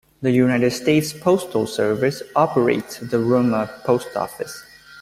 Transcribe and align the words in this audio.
The 0.23 0.31
United 0.31 0.71
States 0.71 1.13
Postal 1.13 1.67
Service 1.67 2.23
operates 2.35 2.97
the 2.97 3.19
Roma 3.19 3.69
Post 3.83 4.15
Office. 4.17 4.63